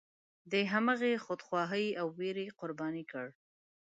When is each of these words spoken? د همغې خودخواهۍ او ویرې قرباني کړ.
د 0.51 0.53
همغې 0.71 1.13
خودخواهۍ 1.25 1.87
او 2.01 2.07
ویرې 2.19 2.47
قرباني 2.59 3.03
کړ. 3.11 3.27